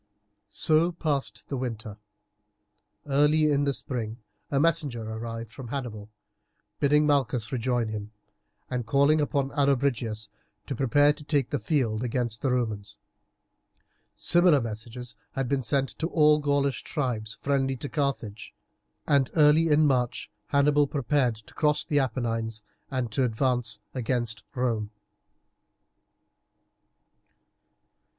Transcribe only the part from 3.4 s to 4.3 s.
in the spring